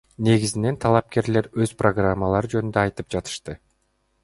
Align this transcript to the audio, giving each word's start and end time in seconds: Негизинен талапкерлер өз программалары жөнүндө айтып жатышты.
Негизинен 0.27 0.79
талапкерлер 0.85 1.49
өз 1.65 1.75
программалары 1.83 2.51
жөнүндө 2.55 2.83
айтып 2.87 3.15
жатышты. 3.17 3.59